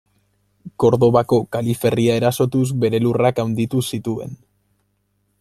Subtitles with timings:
[0.83, 4.35] Kordobako kaliferria erasotuz bere lurrak handitu zituen.